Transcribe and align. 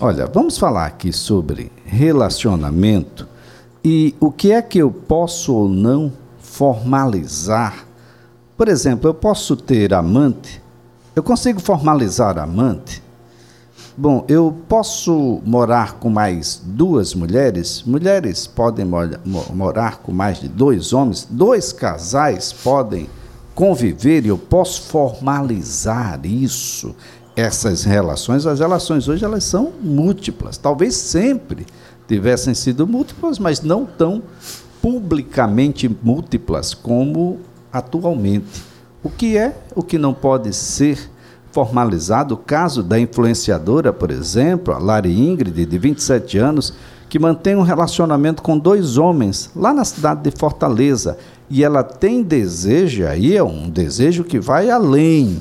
Olha, 0.00 0.28
vamos 0.28 0.56
falar 0.56 0.86
aqui 0.86 1.12
sobre 1.12 1.72
relacionamento 1.84 3.26
e 3.84 4.14
o 4.20 4.30
que 4.30 4.52
é 4.52 4.62
que 4.62 4.78
eu 4.78 4.92
posso 4.92 5.52
ou 5.52 5.68
não 5.68 6.12
formalizar. 6.40 7.84
Por 8.56 8.68
exemplo, 8.68 9.10
eu 9.10 9.14
posso 9.14 9.56
ter 9.56 9.92
amante, 9.92 10.62
eu 11.16 11.22
consigo 11.24 11.58
formalizar 11.58 12.38
amante? 12.38 13.02
Bom, 13.96 14.24
eu 14.28 14.56
posso 14.68 15.42
morar 15.44 15.94
com 15.94 16.08
mais 16.08 16.62
duas 16.64 17.12
mulheres? 17.12 17.82
Mulheres 17.82 18.46
podem 18.46 18.86
morar 19.52 19.96
com 19.96 20.12
mais 20.12 20.38
de 20.38 20.46
dois 20.46 20.92
homens? 20.92 21.26
Dois 21.28 21.72
casais 21.72 22.52
podem 22.52 23.10
conviver 23.52 24.24
e 24.24 24.28
eu 24.28 24.38
posso 24.38 24.82
formalizar 24.82 26.20
isso? 26.24 26.94
Essas 27.38 27.84
relações, 27.84 28.46
as 28.46 28.58
relações 28.58 29.06
hoje 29.06 29.24
elas 29.24 29.44
são 29.44 29.72
múltiplas. 29.80 30.58
Talvez 30.58 30.96
sempre 30.96 31.64
tivessem 32.08 32.52
sido 32.52 32.84
múltiplas, 32.84 33.38
mas 33.38 33.60
não 33.60 33.86
tão 33.86 34.20
publicamente 34.82 35.88
múltiplas 36.02 36.74
como 36.74 37.38
atualmente. 37.72 38.64
O 39.04 39.08
que 39.08 39.38
é 39.38 39.56
o 39.76 39.84
que 39.84 39.96
não 39.96 40.12
pode 40.12 40.52
ser 40.52 40.98
formalizado? 41.52 42.34
O 42.34 42.38
caso 42.38 42.82
da 42.82 42.98
influenciadora, 42.98 43.92
por 43.92 44.10
exemplo, 44.10 44.74
a 44.74 44.78
Lari 44.78 45.16
Ingrid, 45.16 45.64
de 45.64 45.78
27 45.78 46.38
anos, 46.38 46.74
que 47.08 47.20
mantém 47.20 47.54
um 47.54 47.62
relacionamento 47.62 48.42
com 48.42 48.58
dois 48.58 48.96
homens 48.96 49.48
lá 49.54 49.72
na 49.72 49.84
cidade 49.84 50.28
de 50.28 50.36
Fortaleza. 50.36 51.16
E 51.48 51.62
ela 51.62 51.84
tem 51.84 52.20
desejo, 52.20 53.06
aí 53.06 53.36
é 53.36 53.44
um 53.44 53.70
desejo 53.70 54.24
que 54.24 54.40
vai 54.40 54.70
além 54.70 55.40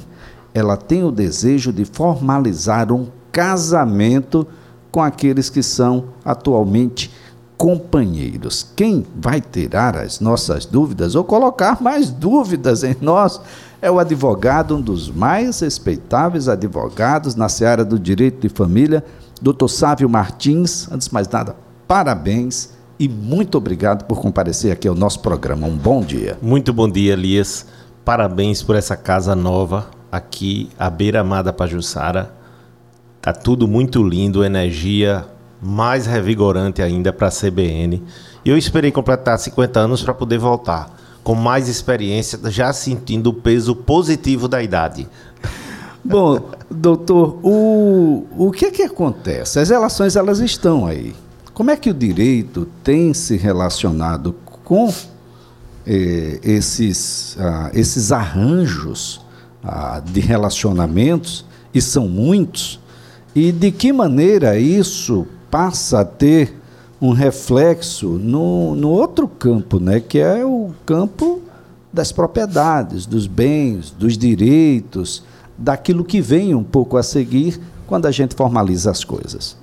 ela 0.57 0.75
tem 0.75 1.03
o 1.03 1.11
desejo 1.11 1.71
de 1.71 1.85
formalizar 1.85 2.91
um 2.91 3.07
casamento 3.31 4.47
com 4.91 5.03
aqueles 5.03 5.51
que 5.51 5.61
são 5.61 6.05
atualmente 6.25 7.13
companheiros. 7.55 8.67
Quem 8.75 9.05
vai 9.15 9.39
tirar 9.39 9.95
as 9.95 10.19
nossas 10.19 10.65
dúvidas 10.65 11.13
ou 11.13 11.23
colocar 11.23 11.79
mais 11.79 12.09
dúvidas 12.09 12.83
em 12.83 12.95
nós 12.99 13.39
é 13.79 13.91
o 13.91 13.99
advogado, 13.99 14.75
um 14.75 14.81
dos 14.81 15.11
mais 15.11 15.59
respeitáveis 15.59 16.47
advogados 16.47 17.35
na 17.35 17.47
seara 17.47 17.85
do 17.85 17.99
direito 17.99 18.41
de 18.41 18.49
família, 18.49 19.05
doutor 19.39 19.67
Sávio 19.67 20.09
Martins. 20.09 20.91
Antes 20.91 21.07
de 21.07 21.13
mais 21.13 21.27
nada, 21.27 21.55
parabéns 21.87 22.71
e 22.99 23.07
muito 23.07 23.59
obrigado 23.59 24.05
por 24.05 24.19
comparecer 24.19 24.71
aqui 24.71 24.87
ao 24.87 24.95
nosso 24.95 25.19
programa. 25.19 25.67
Um 25.67 25.77
bom 25.77 26.01
dia. 26.01 26.35
Muito 26.41 26.73
bom 26.73 26.89
dia, 26.89 27.13
Elias. 27.13 27.67
Parabéns 28.03 28.63
por 28.63 28.75
essa 28.75 28.95
casa 28.95 29.35
nova, 29.35 29.85
aqui 30.11 30.69
à 30.77 30.89
beira-mar 30.89 31.43
da 31.43 31.53
Pajuçara. 31.53 32.33
Tá 33.21 33.33
tudo 33.33 33.67
muito 33.67 34.03
lindo, 34.03 34.43
energia 34.43 35.25
mais 35.61 36.05
revigorante 36.05 36.81
ainda 36.81 37.11
para 37.11 37.27
a 37.27 37.31
CBN. 37.31 38.03
E 38.45 38.49
eu 38.49 38.57
esperei 38.57 38.91
completar 38.91 39.37
50 39.37 39.79
anos 39.79 40.01
para 40.01 40.13
poder 40.13 40.37
voltar, 40.37 40.95
com 41.23 41.35
mais 41.35 41.67
experiência, 41.67 42.39
já 42.49 42.71
sentindo 42.71 43.31
o 43.31 43.33
peso 43.33 43.75
positivo 43.75 44.47
da 44.47 44.61
idade. 44.61 45.07
Bom, 46.03 46.51
doutor, 46.69 47.39
o, 47.43 48.27
o 48.37 48.51
que 48.51 48.65
é 48.65 48.71
que 48.71 48.83
acontece? 48.83 49.59
As 49.59 49.69
relações 49.69 50.15
elas 50.15 50.39
estão 50.39 50.85
aí. 50.85 51.13
Como 51.53 51.71
é 51.71 51.75
que 51.75 51.89
o 51.89 51.93
direito 51.93 52.67
tem 52.83 53.13
se 53.13 53.35
relacionado 53.35 54.35
com 54.63 54.93
eh, 55.85 56.39
esses, 56.43 57.35
ah, 57.39 57.71
esses 57.73 58.11
arranjos 58.11 59.19
de 60.05 60.19
relacionamentos, 60.19 61.45
e 61.73 61.81
são 61.81 62.07
muitos, 62.07 62.79
e 63.35 63.51
de 63.51 63.71
que 63.71 63.91
maneira 63.91 64.57
isso 64.57 65.27
passa 65.51 66.01
a 66.01 66.05
ter 66.05 66.55
um 67.01 67.11
reflexo 67.11 68.07
no, 68.07 68.75
no 68.75 68.89
outro 68.89 69.27
campo, 69.27 69.79
né, 69.79 69.99
que 69.99 70.19
é 70.19 70.43
o 70.43 70.71
campo 70.85 71.41
das 71.91 72.11
propriedades, 72.11 73.05
dos 73.05 73.27
bens, 73.27 73.91
dos 73.91 74.17
direitos, 74.17 75.23
daquilo 75.57 76.03
que 76.03 76.21
vem 76.21 76.53
um 76.53 76.63
pouco 76.63 76.97
a 76.97 77.03
seguir 77.03 77.59
quando 77.85 78.05
a 78.05 78.11
gente 78.11 78.35
formaliza 78.35 78.91
as 78.91 79.03
coisas. 79.03 79.57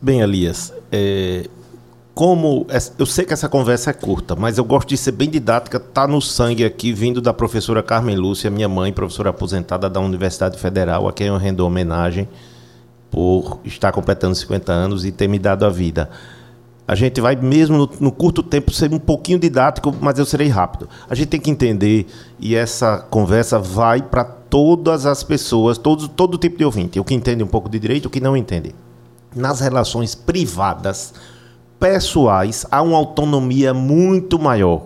Bem, 0.00 0.20
Elias, 0.20 0.72
é, 0.90 1.48
como 2.20 2.66
eu 2.98 3.06
sei 3.06 3.24
que 3.24 3.32
essa 3.32 3.48
conversa 3.48 3.88
é 3.88 3.92
curta, 3.94 4.36
mas 4.36 4.58
eu 4.58 4.64
gosto 4.66 4.90
de 4.90 4.96
ser 4.98 5.12
bem 5.12 5.30
didática, 5.30 5.80
tá 5.80 6.06
no 6.06 6.20
sangue 6.20 6.66
aqui, 6.66 6.92
vindo 6.92 7.18
da 7.18 7.32
professora 7.32 7.82
Carmen 7.82 8.14
Lúcia, 8.14 8.50
minha 8.50 8.68
mãe, 8.68 8.92
professora 8.92 9.30
aposentada 9.30 9.88
da 9.88 10.00
Universidade 10.00 10.58
Federal, 10.58 11.08
a 11.08 11.14
quem 11.14 11.28
eu 11.28 11.38
rendo 11.38 11.60
homenagem 11.60 12.28
por 13.10 13.60
estar 13.64 13.90
completando 13.90 14.34
50 14.34 14.70
anos 14.70 15.06
e 15.06 15.10
ter 15.10 15.28
me 15.28 15.38
dado 15.38 15.64
a 15.64 15.70
vida. 15.70 16.10
A 16.86 16.94
gente 16.94 17.22
vai 17.22 17.36
mesmo 17.36 17.78
no, 17.78 17.90
no, 17.98 18.12
curto 18.12 18.42
tempo 18.42 18.70
ser 18.70 18.92
um 18.92 18.98
pouquinho 18.98 19.38
didático, 19.38 19.96
mas 19.98 20.18
eu 20.18 20.26
serei 20.26 20.48
rápido. 20.48 20.90
A 21.08 21.14
gente 21.14 21.28
tem 21.28 21.40
que 21.40 21.50
entender 21.50 22.06
e 22.38 22.54
essa 22.54 22.98
conversa 22.98 23.58
vai 23.58 24.02
para 24.02 24.24
todas 24.24 25.06
as 25.06 25.22
pessoas, 25.22 25.78
todo, 25.78 26.06
todo 26.06 26.36
tipo 26.36 26.58
de 26.58 26.66
ouvinte, 26.66 27.00
o 27.00 27.04
que 27.04 27.14
entende 27.14 27.42
um 27.42 27.46
pouco 27.48 27.70
de 27.70 27.78
direito, 27.78 28.04
o 28.04 28.10
que 28.10 28.20
não 28.20 28.36
entende. 28.36 28.74
Nas 29.34 29.60
relações 29.60 30.14
privadas, 30.14 31.14
pessoais 31.80 32.66
há 32.70 32.82
uma 32.82 32.98
autonomia 32.98 33.72
muito 33.72 34.38
maior. 34.38 34.82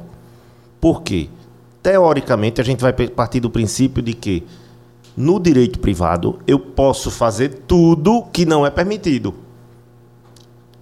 Por 0.80 1.02
quê? 1.02 1.28
Teoricamente, 1.82 2.60
a 2.60 2.64
gente 2.64 2.80
vai 2.80 2.92
partir 2.92 3.40
do 3.40 3.50
princípio 3.50 4.00
de 4.00 4.14
que 4.14 4.44
no 5.16 5.38
direito 5.38 5.80
privado 5.80 6.38
eu 6.46 6.58
posso 6.58 7.10
fazer 7.10 7.64
tudo 7.66 8.24
que 8.32 8.46
não 8.46 8.64
é 8.64 8.70
permitido. 8.70 9.34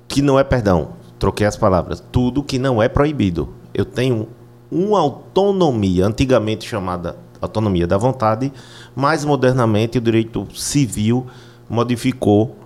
Que 0.06 0.20
não 0.20 0.38
é, 0.38 0.44
perdão, 0.44 0.90
troquei 1.18 1.46
as 1.46 1.56
palavras, 1.56 2.04
tudo 2.12 2.42
que 2.42 2.58
não 2.58 2.82
é 2.82 2.88
proibido. 2.88 3.48
Eu 3.72 3.84
tenho 3.86 4.28
uma 4.70 5.00
autonomia, 5.00 6.06
antigamente 6.06 6.68
chamada 6.68 7.16
autonomia 7.40 7.86
da 7.86 7.98
vontade, 7.98 8.52
mais 8.94 9.24
modernamente 9.24 9.98
o 9.98 10.00
direito 10.00 10.46
civil 10.54 11.26
modificou 11.68 12.56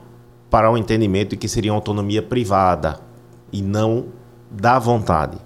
para 0.51 0.71
o 0.71 0.77
entendimento 0.77 1.31
de 1.31 1.37
que 1.37 1.49
seria 1.49 1.73
uma 1.73 1.79
autonomia 1.79 2.23
privada, 2.23 3.01
e 3.53 3.63
não 3.63 4.07
da 4.51 4.79
vontade. 4.79 5.39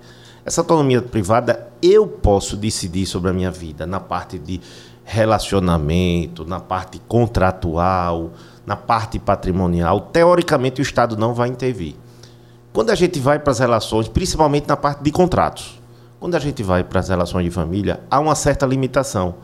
Essa 0.44 0.60
autonomia 0.60 1.02
privada, 1.02 1.68
eu 1.82 2.06
posso 2.06 2.56
decidir 2.56 3.06
sobre 3.06 3.30
a 3.30 3.32
minha 3.32 3.50
vida 3.50 3.86
na 3.86 4.00
parte 4.00 4.38
de 4.38 4.60
relacionamento, 5.04 6.44
na 6.44 6.60
parte 6.60 7.00
contratual, 7.06 8.30
na 8.64 8.76
parte 8.76 9.18
patrimonial. 9.18 10.00
Teoricamente, 10.12 10.80
o 10.80 10.82
Estado 10.82 11.16
não 11.16 11.34
vai 11.34 11.48
intervir. 11.48 11.96
Quando 12.72 12.90
a 12.90 12.94
gente 12.94 13.18
vai 13.18 13.38
para 13.38 13.50
as 13.50 13.58
relações, 13.58 14.06
principalmente 14.08 14.68
na 14.68 14.76
parte 14.76 15.02
de 15.02 15.10
contratos, 15.10 15.80
quando 16.20 16.36
a 16.36 16.38
gente 16.38 16.62
vai 16.62 16.84
para 16.84 17.00
as 17.00 17.08
relações 17.08 17.44
de 17.44 17.50
família, 17.50 18.00
há 18.10 18.20
uma 18.20 18.34
certa 18.34 18.64
limitação, 18.64 19.34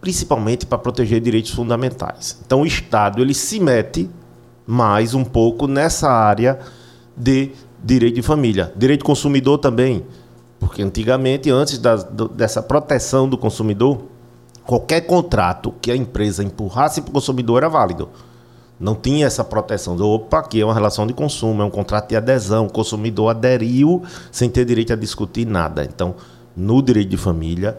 principalmente 0.00 0.66
para 0.66 0.78
proteger 0.78 1.20
direitos 1.20 1.50
fundamentais. 1.50 2.38
Então, 2.46 2.60
o 2.60 2.66
Estado 2.66 3.20
ele 3.20 3.34
se 3.34 3.58
mete 3.58 4.08
mais 4.66 5.14
um 5.14 5.24
pouco 5.24 5.66
nessa 5.66 6.08
área 6.08 6.60
de 7.16 7.52
direito 7.82 8.16
de 8.16 8.22
família. 8.22 8.72
Direito 8.76 9.00
do 9.00 9.06
consumidor 9.06 9.58
também, 9.58 10.04
porque 10.58 10.82
antigamente, 10.82 11.50
antes 11.50 11.78
da, 11.78 11.96
do, 11.96 12.28
dessa 12.28 12.62
proteção 12.62 13.28
do 13.28 13.38
consumidor, 13.38 14.02
qualquer 14.66 15.02
contrato 15.02 15.74
que 15.80 15.90
a 15.90 15.96
empresa 15.96 16.44
empurrasse 16.44 17.00
para 17.00 17.10
o 17.10 17.12
consumidor 17.14 17.58
era 17.58 17.68
válido. 17.68 18.08
Não 18.78 18.94
tinha 18.94 19.26
essa 19.26 19.44
proteção. 19.44 19.96
Opa, 19.98 20.38
aqui 20.38 20.60
é 20.60 20.64
uma 20.64 20.72
relação 20.72 21.06
de 21.06 21.12
consumo, 21.12 21.60
é 21.60 21.64
um 21.64 21.70
contrato 21.70 22.08
de 22.08 22.16
adesão. 22.16 22.66
O 22.66 22.72
consumidor 22.72 23.28
aderiu 23.28 24.02
sem 24.32 24.48
ter 24.48 24.64
direito 24.64 24.92
a 24.92 24.96
discutir 24.96 25.46
nada. 25.46 25.84
Então, 25.84 26.14
no 26.56 26.80
direito 26.80 27.10
de 27.10 27.18
família, 27.18 27.78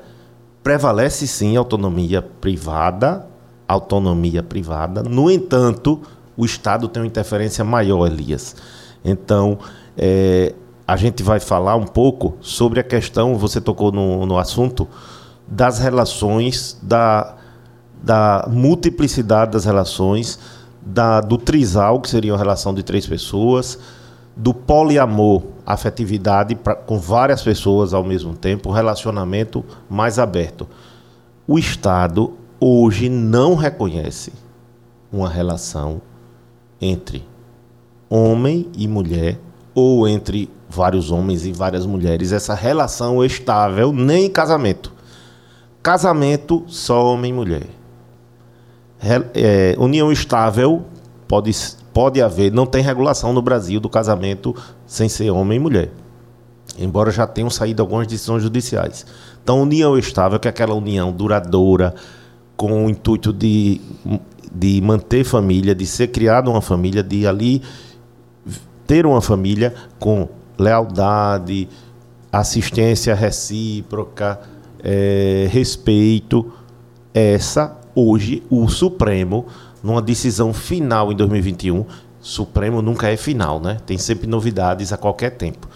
prevalece 0.61 1.25
sim 1.25 1.55
autonomia 1.55 2.21
privada, 2.21 3.25
autonomia 3.67 4.43
privada. 4.43 5.01
No 5.01 5.31
entanto, 5.31 6.01
o 6.37 6.45
Estado 6.45 6.87
tem 6.87 7.01
uma 7.01 7.07
interferência 7.07 7.63
maior, 7.63 8.05
Elias. 8.05 8.55
Então, 9.03 9.57
é, 9.97 10.53
a 10.87 10.95
gente 10.95 11.23
vai 11.23 11.39
falar 11.39 11.75
um 11.75 11.85
pouco 11.85 12.35
sobre 12.41 12.79
a 12.79 12.83
questão, 12.83 13.37
você 13.37 13.61
tocou 13.61 13.91
no, 13.91 14.25
no 14.25 14.37
assunto, 14.37 14.87
das 15.47 15.79
relações, 15.79 16.77
da, 16.81 17.35
da 18.01 18.47
multiplicidade 18.49 19.51
das 19.51 19.65
relações, 19.65 20.39
da, 20.81 21.21
do 21.21 21.37
trisal, 21.37 21.99
que 21.99 22.09
seria 22.09 22.33
uma 22.33 22.37
relação 22.37 22.73
de 22.73 22.83
três 22.83 23.05
pessoas, 23.05 23.77
do 24.35 24.53
poliamor, 24.53 25.43
afetividade 25.65 26.55
pra, 26.55 26.75
com 26.75 26.97
várias 26.99 27.41
pessoas 27.41 27.93
ao 27.93 28.03
mesmo 28.03 28.35
tempo, 28.35 28.71
relacionamento 28.71 29.63
mais 29.89 30.17
aberto. 30.17 30.67
O 31.47 31.59
Estado 31.59 32.33
hoje 32.59 33.09
não 33.09 33.55
reconhece 33.55 34.31
uma 35.11 35.29
relação 35.29 36.01
entre 36.79 37.30
homem 38.11 38.67
e 38.77 38.89
mulher 38.89 39.39
ou 39.73 40.05
entre 40.05 40.49
vários 40.69 41.11
homens 41.11 41.45
e 41.45 41.53
várias 41.53 41.85
mulheres, 41.85 42.33
essa 42.33 42.53
relação 42.53 43.23
estável, 43.23 43.93
nem 43.93 44.29
casamento. 44.29 44.91
Casamento, 45.81 46.63
só 46.67 47.13
homem 47.13 47.31
e 47.31 47.33
mulher. 47.33 47.67
É, 49.33 49.75
união 49.79 50.11
estável 50.11 50.83
pode, 51.25 51.51
pode 51.93 52.21
haver, 52.21 52.51
não 52.51 52.65
tem 52.65 52.83
regulação 52.83 53.31
no 53.31 53.41
Brasil 53.41 53.79
do 53.79 53.89
casamento 53.89 54.53
sem 54.85 55.07
ser 55.07 55.31
homem 55.31 55.55
e 55.55 55.59
mulher. 55.59 55.91
Embora 56.77 57.11
já 57.11 57.25
tenham 57.25 57.49
saído 57.49 57.81
algumas 57.81 58.07
decisões 58.07 58.43
judiciais. 58.43 59.05
Então, 59.41 59.61
união 59.61 59.97
estável, 59.97 60.39
que 60.39 60.47
é 60.47 60.51
aquela 60.51 60.75
união 60.75 61.11
duradoura, 61.11 61.95
com 62.55 62.85
o 62.85 62.89
intuito 62.89 63.33
de, 63.33 63.81
de 64.53 64.81
manter 64.81 65.23
família, 65.23 65.73
de 65.73 65.85
ser 65.85 66.07
criada 66.09 66.49
uma 66.49 66.61
família, 66.61 67.01
de 67.01 67.25
ali 67.25 67.61
ter 68.91 69.05
uma 69.05 69.21
família 69.21 69.73
com 69.97 70.27
lealdade, 70.57 71.69
assistência 72.29 73.15
recíproca, 73.15 74.37
é, 74.83 75.47
respeito. 75.49 76.51
Essa, 77.13 77.77
hoje, 77.95 78.43
o 78.49 78.67
Supremo, 78.67 79.45
numa 79.81 80.01
decisão 80.01 80.53
final 80.53 81.09
em 81.09 81.15
2021, 81.15 81.85
Supremo 82.19 82.81
nunca 82.81 83.07
é 83.07 83.15
final, 83.15 83.61
né? 83.61 83.77
Tem 83.85 83.97
sempre 83.97 84.27
novidades 84.27 84.91
a 84.91 84.97
qualquer 84.97 85.37
tempo. 85.37 85.69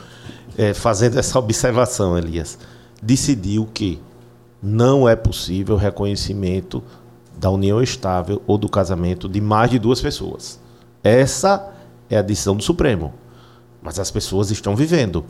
É, 0.57 0.73
fazendo 0.73 1.17
essa 1.17 1.39
observação, 1.39 2.17
Elias, 2.17 2.59
decidiu 3.01 3.65
que 3.73 3.97
não 4.61 5.07
é 5.07 5.15
possível 5.15 5.77
reconhecimento 5.77 6.83
da 7.37 7.49
união 7.49 7.81
estável 7.81 8.41
ou 8.45 8.57
do 8.57 8.67
casamento 8.67 9.29
de 9.29 9.39
mais 9.39 9.71
de 9.71 9.79
duas 9.79 10.01
pessoas. 10.01 10.59
Essa 11.01 11.74
é 12.09 12.17
a 12.17 12.21
decisão 12.21 12.55
do 12.55 12.63
Supremo. 12.63 13.13
Mas 13.81 13.99
as 13.99 14.09
pessoas 14.11 14.51
estão 14.51 14.75
vivendo. 14.75 15.23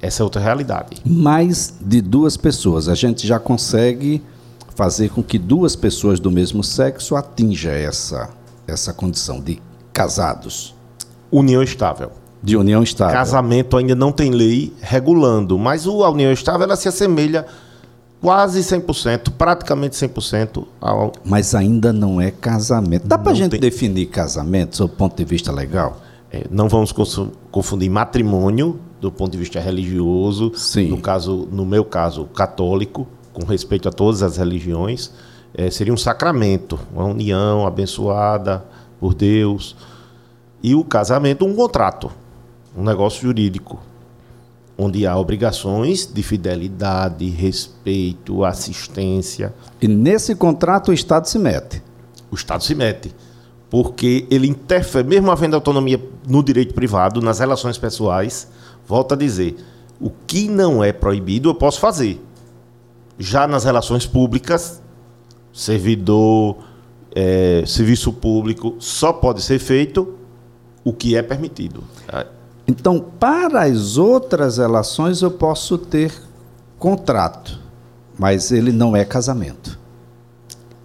Essa 0.00 0.22
é 0.22 0.24
outra 0.24 0.40
realidade. 0.40 1.02
Mais 1.04 1.74
de 1.80 2.00
duas 2.00 2.36
pessoas. 2.36 2.88
A 2.88 2.94
gente 2.94 3.26
já 3.26 3.38
consegue 3.38 4.22
fazer 4.74 5.10
com 5.10 5.22
que 5.22 5.38
duas 5.38 5.74
pessoas 5.74 6.20
do 6.20 6.30
mesmo 6.30 6.62
sexo 6.62 7.16
atinja 7.16 7.72
essa, 7.72 8.30
essa 8.66 8.92
condição 8.92 9.40
de 9.40 9.60
casados. 9.92 10.74
União 11.32 11.62
estável. 11.62 12.12
De 12.40 12.56
união 12.56 12.82
estável. 12.82 13.14
Casamento 13.14 13.76
ainda 13.76 13.96
não 13.96 14.12
tem 14.12 14.30
lei 14.30 14.72
regulando, 14.80 15.58
mas 15.58 15.86
a 15.86 16.08
união 16.10 16.30
estável 16.30 16.62
ela 16.62 16.76
se 16.76 16.88
assemelha 16.88 17.44
quase 18.20 18.60
100%, 18.60 19.30
praticamente 19.36 19.96
100% 19.96 20.64
ao... 20.80 21.12
Mas 21.24 21.54
ainda 21.54 21.92
não 21.92 22.20
é 22.20 22.30
casamento. 22.30 23.06
Dá 23.06 23.16
para 23.16 23.32
a 23.32 23.34
gente 23.34 23.52
tem... 23.52 23.60
definir 23.60 24.06
casamento 24.06 24.78
do 24.78 24.88
ponto 24.88 25.16
de 25.16 25.24
vista 25.24 25.52
legal? 25.52 26.00
É, 26.30 26.46
não 26.50 26.68
vamos 26.68 26.92
confundir 27.50 27.90
matrimônio 27.90 28.78
do 29.00 29.10
ponto 29.10 29.32
de 29.32 29.38
vista 29.38 29.60
religioso, 29.60 30.52
Sim. 30.54 30.88
no 30.88 31.00
caso, 31.00 31.48
no 31.50 31.64
meu 31.64 31.84
caso, 31.84 32.24
católico, 32.24 33.06
com 33.32 33.44
respeito 33.44 33.88
a 33.88 33.92
todas 33.92 34.22
as 34.22 34.36
religiões, 34.36 35.12
é, 35.54 35.70
seria 35.70 35.94
um 35.94 35.96
sacramento, 35.96 36.78
uma 36.92 37.04
união 37.04 37.66
abençoada 37.66 38.64
por 38.98 39.14
Deus. 39.14 39.76
E 40.62 40.74
o 40.74 40.84
casamento, 40.84 41.46
um 41.46 41.54
contrato, 41.54 42.10
um 42.76 42.82
negócio 42.82 43.22
jurídico, 43.22 43.78
onde 44.78 45.04
há 45.04 45.18
obrigações 45.18 46.06
de 46.06 46.22
fidelidade, 46.22 47.28
respeito, 47.28 48.44
assistência. 48.44 49.52
E 49.82 49.88
nesse 49.88 50.36
contrato 50.36 50.92
o 50.92 50.94
Estado 50.94 51.28
se 51.28 51.36
mete. 51.36 51.82
O 52.30 52.36
Estado 52.36 52.62
se 52.62 52.76
mete. 52.76 53.12
Porque 53.68 54.24
ele 54.30 54.46
interfere, 54.46 55.06
mesmo 55.06 55.32
havendo 55.32 55.54
autonomia 55.54 56.00
no 56.26 56.44
direito 56.44 56.72
privado, 56.74 57.20
nas 57.20 57.40
relações 57.40 57.76
pessoais, 57.76 58.48
volta 58.86 59.16
a 59.16 59.18
dizer, 59.18 59.56
o 60.00 60.10
que 60.10 60.48
não 60.48 60.82
é 60.82 60.92
proibido 60.92 61.48
eu 61.48 61.54
posso 61.54 61.80
fazer. 61.80 62.24
Já 63.18 63.48
nas 63.48 63.64
relações 63.64 64.06
públicas, 64.06 64.80
servidor, 65.52 66.56
é, 67.14 67.64
serviço 67.66 68.12
público, 68.12 68.76
só 68.78 69.12
pode 69.12 69.42
ser 69.42 69.58
feito 69.58 70.14
o 70.84 70.92
que 70.92 71.16
é 71.16 71.22
permitido. 71.22 71.82
Então, 72.70 73.00
para 73.00 73.62
as 73.62 73.96
outras 73.96 74.58
relações, 74.58 75.22
eu 75.22 75.30
posso 75.30 75.78
ter 75.78 76.12
contrato, 76.78 77.58
mas 78.18 78.52
ele 78.52 78.70
não 78.70 78.94
é 78.94 79.06
casamento. 79.06 79.78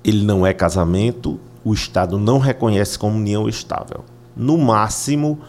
Ele 0.01 0.23
não 0.23 0.47
é 0.47 0.53
casamento, 0.53 1.37
o 1.63 1.73
Estado 1.73 2.17
não 2.17 2.39
reconhece 2.39 2.97
como 2.97 3.17
união 3.17 3.49
estável. 3.49 4.05
No 4.33 4.57
máximo, 4.57 5.39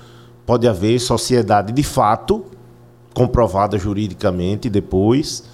pode 0.45 0.67
haver 0.67 0.99
sociedade 0.99 1.73
de 1.73 1.83
fato, 1.85 2.45
comprovada 3.15 3.79
juridicamente 3.79 4.69
depois, 4.69 5.45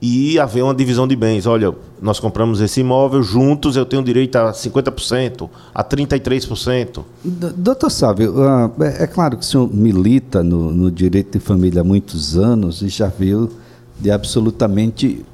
e 0.00 0.38
haver 0.38 0.62
uma 0.62 0.74
divisão 0.74 1.08
de 1.08 1.16
bens. 1.16 1.46
Olha, 1.46 1.74
nós 2.00 2.20
compramos 2.20 2.60
esse 2.60 2.80
imóvel 2.80 3.22
juntos, 3.22 3.76
eu 3.76 3.84
tenho 3.84 4.02
direito 4.02 4.36
a 4.36 4.52
50%, 4.52 5.48
a 5.74 5.84
33%. 5.84 7.04
Doutor 7.24 7.90
Sábio, 7.90 8.42
ah, 8.42 8.70
é, 8.80 9.04
é 9.04 9.06
claro 9.06 9.36
que 9.36 9.42
o 9.42 9.46
senhor 9.46 9.72
milita 9.72 10.42
no, 10.42 10.72
no 10.72 10.90
direito 10.90 11.38
de 11.38 11.44
família 11.44 11.80
há 11.80 11.84
muitos 11.84 12.36
anos 12.36 12.82
e 12.82 12.88
já 12.88 13.08
viu 13.08 13.50
de 13.98 14.10
absolutamente 14.10 15.24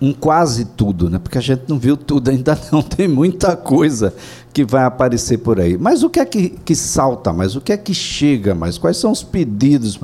um 0.00 0.12
quase 0.12 0.64
tudo, 0.64 1.10
né? 1.10 1.18
Porque 1.18 1.38
a 1.38 1.40
gente 1.40 1.62
não 1.68 1.78
viu 1.78 1.96
tudo, 1.96 2.30
ainda 2.30 2.58
não 2.70 2.82
tem 2.82 3.08
muita 3.08 3.56
coisa 3.56 4.14
que 4.52 4.64
vai 4.64 4.84
aparecer 4.84 5.38
por 5.38 5.60
aí. 5.60 5.76
Mas 5.76 6.02
o 6.02 6.10
que 6.10 6.20
é 6.20 6.24
que, 6.24 6.50
que 6.50 6.74
salta 6.74 7.32
mais? 7.32 7.56
O 7.56 7.60
que 7.60 7.72
é 7.72 7.76
que 7.76 7.92
chega 7.92 8.54
mais? 8.54 8.78
Quais 8.78 8.96
são 8.96 9.10
os 9.10 9.22
pedidos? 9.22 9.98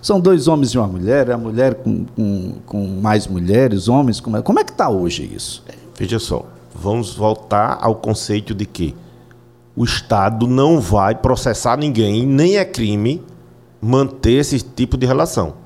São 0.00 0.18
dois 0.18 0.48
homens 0.48 0.70
e 0.70 0.78
uma 0.78 0.86
mulher, 0.86 1.30
a 1.30 1.38
mulher 1.38 1.74
com, 1.74 2.04
com, 2.16 2.52
com 2.64 2.86
mais 3.00 3.26
mulheres, 3.26 3.88
homens 3.88 4.20
com 4.20 4.30
mais... 4.30 4.44
Como 4.44 4.58
é 4.58 4.64
que 4.64 4.72
está 4.72 4.88
hoje 4.88 5.30
isso? 5.34 5.62
Veja 5.98 6.18
só, 6.18 6.46
vamos 6.74 7.14
voltar 7.14 7.78
ao 7.80 7.96
conceito 7.96 8.54
de 8.54 8.64
que 8.64 8.94
o 9.74 9.84
Estado 9.84 10.46
não 10.46 10.80
vai 10.80 11.14
processar 11.14 11.76
ninguém, 11.76 12.24
nem 12.24 12.56
é 12.56 12.64
crime 12.64 13.22
manter 13.80 14.32
esse 14.40 14.60
tipo 14.60 14.96
de 14.96 15.04
relação 15.04 15.65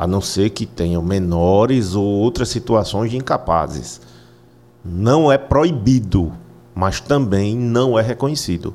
a 0.00 0.06
não 0.06 0.22
ser 0.22 0.48
que 0.48 0.64
tenham 0.64 1.02
menores 1.02 1.94
ou 1.94 2.06
outras 2.06 2.48
situações 2.48 3.10
de 3.10 3.18
incapazes. 3.18 4.00
Não 4.82 5.30
é 5.30 5.36
proibido, 5.36 6.32
mas 6.74 7.00
também 7.00 7.54
não 7.54 7.98
é 7.98 8.02
reconhecido. 8.02 8.72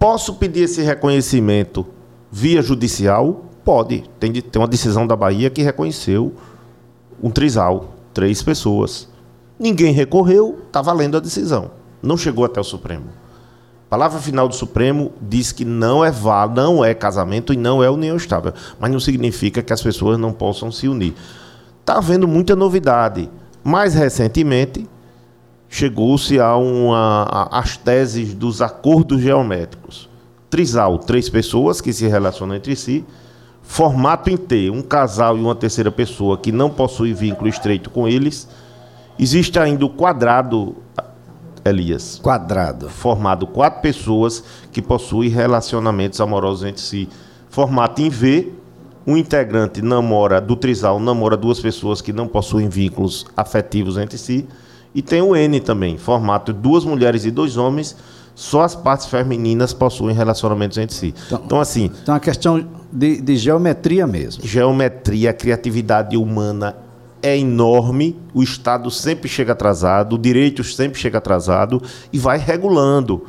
Posso 0.00 0.34
pedir 0.34 0.62
esse 0.62 0.82
reconhecimento 0.82 1.86
via 2.28 2.60
judicial? 2.60 3.44
Pode. 3.64 4.02
Tem, 4.18 4.32
tem 4.32 4.60
uma 4.60 4.66
decisão 4.66 5.06
da 5.06 5.14
Bahia 5.14 5.48
que 5.48 5.62
reconheceu 5.62 6.34
um 7.22 7.30
trisal, 7.30 7.94
três 8.12 8.42
pessoas. 8.42 9.08
Ninguém 9.56 9.92
recorreu, 9.92 10.58
está 10.66 10.82
valendo 10.82 11.16
a 11.16 11.20
decisão. 11.20 11.70
Não 12.02 12.16
chegou 12.16 12.44
até 12.44 12.60
o 12.60 12.64
Supremo 12.64 13.21
palavra 13.92 14.18
final 14.20 14.48
do 14.48 14.54
Supremo 14.54 15.12
diz 15.20 15.52
que 15.52 15.66
não 15.66 16.02
é 16.02 16.10
vá, 16.10 16.48
não 16.48 16.82
é 16.82 16.94
casamento 16.94 17.52
e 17.52 17.58
não 17.58 17.84
é 17.84 17.90
união 17.90 18.16
estável, 18.16 18.54
mas 18.80 18.90
não 18.90 18.98
significa 18.98 19.62
que 19.62 19.70
as 19.70 19.82
pessoas 19.82 20.16
não 20.18 20.32
possam 20.32 20.72
se 20.72 20.88
unir. 20.88 21.12
Está 21.78 21.98
havendo 21.98 22.26
muita 22.26 22.56
novidade. 22.56 23.28
Mais 23.62 23.92
recentemente, 23.92 24.88
chegou-se 25.68 26.40
a 26.40 26.54
a, 26.54 27.58
as 27.58 27.76
teses 27.76 28.32
dos 28.32 28.62
acordos 28.62 29.20
geométricos. 29.20 30.08
Trisal, 30.48 30.98
três 30.98 31.28
pessoas 31.28 31.82
que 31.82 31.92
se 31.92 32.08
relacionam 32.08 32.56
entre 32.56 32.74
si. 32.74 33.04
Formato 33.60 34.30
em 34.30 34.38
T, 34.38 34.70
um 34.70 34.80
casal 34.80 35.36
e 35.36 35.40
uma 35.40 35.54
terceira 35.54 35.92
pessoa 35.92 36.38
que 36.38 36.50
não 36.50 36.70
possui 36.70 37.12
vínculo 37.12 37.46
estreito 37.46 37.90
com 37.90 38.08
eles. 38.08 38.48
Existe 39.18 39.58
ainda 39.58 39.84
o 39.84 39.90
quadrado 39.90 40.76
Elias. 41.64 42.18
Quadrado. 42.22 42.88
Formado 42.88 43.46
quatro 43.46 43.80
pessoas 43.80 44.42
que 44.70 44.82
possuem 44.82 45.28
relacionamentos 45.30 46.20
amorosos 46.20 46.64
entre 46.64 46.82
si. 46.82 47.08
Formato 47.48 48.00
em 48.00 48.08
V, 48.08 48.52
um 49.06 49.16
integrante 49.16 49.82
namora, 49.82 50.40
do 50.40 50.56
trisal 50.56 50.98
namora 50.98 51.36
duas 51.36 51.60
pessoas 51.60 52.00
que 52.00 52.12
não 52.12 52.26
possuem 52.26 52.68
vínculos 52.68 53.26
afetivos 53.36 53.96
entre 53.98 54.18
si. 54.18 54.46
E 54.94 55.02
tem 55.02 55.22
o 55.22 55.34
N 55.34 55.60
também, 55.60 55.96
formato 55.96 56.52
duas 56.52 56.84
mulheres 56.84 57.24
e 57.24 57.30
dois 57.30 57.56
homens, 57.56 57.96
só 58.34 58.62
as 58.62 58.74
partes 58.74 59.06
femininas 59.06 59.72
possuem 59.72 60.14
relacionamentos 60.14 60.78
entre 60.78 60.96
si. 60.96 61.14
Então, 61.26 61.42
então 61.44 61.60
assim. 61.60 61.90
Então, 62.02 62.14
a 62.14 62.20
questão 62.20 62.66
de, 62.92 63.20
de 63.20 63.36
geometria 63.36 64.06
mesmo. 64.06 64.46
Geometria, 64.46 65.32
criatividade 65.32 66.16
humana 66.16 66.76
é 67.22 67.38
enorme, 67.38 68.18
o 68.34 68.42
Estado 68.42 68.90
sempre 68.90 69.28
chega 69.28 69.52
atrasado, 69.52 70.14
o 70.14 70.18
direito 70.18 70.64
sempre 70.64 70.98
chega 70.98 71.18
atrasado 71.18 71.80
e 72.12 72.18
vai 72.18 72.36
regulando. 72.36 73.26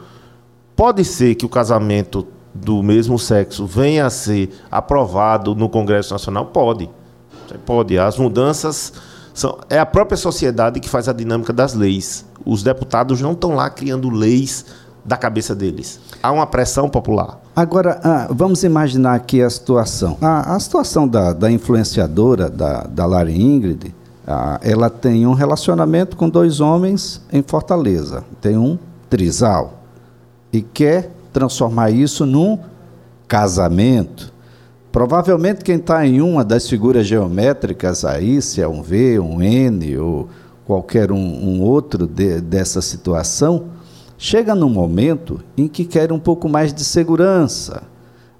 Pode 0.75 1.05
ser 1.05 1.35
que 1.35 1.45
o 1.45 1.49
casamento 1.49 2.27
do 2.53 2.81
mesmo 2.81 3.17
sexo 3.19 3.65
venha 3.65 4.05
a 4.05 4.09
ser 4.09 4.49
aprovado 4.71 5.53
no 5.53 5.69
Congresso 5.69 6.13
Nacional? 6.13 6.47
Pode. 6.47 6.89
Pode. 7.65 7.97
As 7.97 8.17
mudanças 8.17 8.93
são. 9.33 9.59
É 9.69 9.77
a 9.77 9.85
própria 9.85 10.17
sociedade 10.17 10.79
que 10.79 10.89
faz 10.89 11.07
a 11.07 11.13
dinâmica 11.13 11.53
das 11.53 11.73
leis. 11.73 12.25
Os 12.45 12.63
deputados 12.63 13.21
não 13.21 13.33
estão 13.33 13.55
lá 13.55 13.69
criando 13.69 14.09
leis 14.09 14.65
da 15.05 15.17
cabeça 15.17 15.53
deles. 15.53 15.99
Há 16.21 16.31
uma 16.31 16.47
pressão 16.47 16.89
popular. 16.89 17.42
Agora, 17.55 17.99
ah, 18.03 18.27
vamos 18.31 18.63
imaginar 18.63 19.13
aqui 19.13 19.39
a 19.41 19.49
situação. 19.49 20.17
A, 20.19 20.59
situação 20.59 21.07
da, 21.07 21.33
da, 21.33 21.51
influenciadora, 21.51 22.49
da, 22.49 22.83
da 22.83 23.31
Ingrid, 23.31 23.93
ah, 24.25 24.59
ela 24.63 24.89
tem 24.89 25.27
um 25.27 25.33
relacionamento 25.33 26.17
com 26.17 26.27
dois 26.27 26.59
homens 26.59 27.21
em 27.31 27.43
Fortaleza. 27.43 28.23
Tem 28.41 28.57
um 28.57 28.77
trisal. 29.07 29.83
E 30.51 30.63
quer 30.63 31.11
transformar 31.31 31.91
isso 31.91 32.25
num 32.25 32.57
casamento. 33.27 34.33
Provavelmente 34.91 35.63
quem 35.63 35.75
está 35.75 36.05
em 36.05 36.21
uma 36.21 36.43
das 36.43 36.67
figuras 36.67 37.05
geométricas 37.05 38.03
aí, 38.03 38.41
se 38.41 38.61
é 38.61 38.67
um 38.67 38.81
V, 38.81 39.19
um 39.19 39.41
N 39.41 39.97
ou 39.97 40.29
qualquer 40.65 41.11
um, 41.11 41.17
um 41.17 41.61
outro 41.61 42.07
de, 42.07 42.41
dessa 42.41 42.81
situação, 42.81 43.65
chega 44.17 44.55
num 44.55 44.69
momento 44.69 45.39
em 45.57 45.67
que 45.67 45.85
quer 45.85 46.11
um 46.11 46.19
pouco 46.19 46.47
mais 46.47 46.73
de 46.73 46.83
segurança 46.83 47.83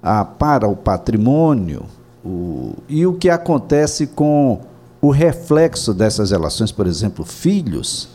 ah, 0.02 0.24
para 0.24 0.68
o 0.68 0.76
patrimônio. 0.76 1.84
O, 2.24 2.74
e 2.88 3.06
o 3.06 3.14
que 3.14 3.28
acontece 3.28 4.06
com 4.06 4.60
o 5.00 5.10
reflexo 5.10 5.92
dessas 5.92 6.30
relações, 6.30 6.72
por 6.72 6.86
exemplo, 6.86 7.24
filhos 7.24 8.08